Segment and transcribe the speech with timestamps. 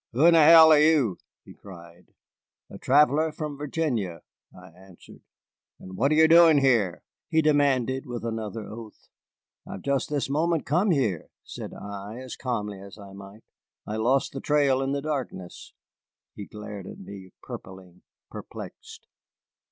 [0.13, 2.07] "Who in hell are you?" he cried.
[2.71, 5.21] "A traveller from Virginia," I answered.
[5.77, 9.09] "And what are you doing here?" he demanded, with another oath.
[9.67, 13.43] "I have just this moment come here," said I, as calmly as I might.
[13.85, 15.71] "I lost the trail in the darkness."
[16.35, 19.05] He glared at me, purpling, perplexed.